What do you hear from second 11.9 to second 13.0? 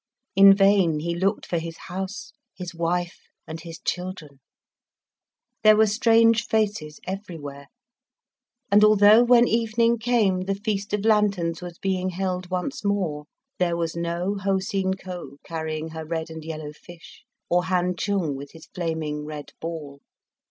held once